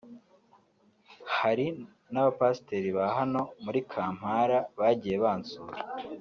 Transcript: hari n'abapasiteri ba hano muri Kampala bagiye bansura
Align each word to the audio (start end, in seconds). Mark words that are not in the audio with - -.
hari 1.37 1.65
n'abapasiteri 2.11 2.89
ba 2.97 3.05
hano 3.17 3.41
muri 3.63 3.79
Kampala 3.91 4.57
bagiye 4.79 5.17
bansura 5.23 5.77